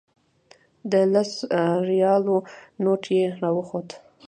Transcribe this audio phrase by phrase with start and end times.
[0.91, 1.47] د لسو
[1.89, 2.37] ریالو
[2.83, 3.89] نوټ یې راښود.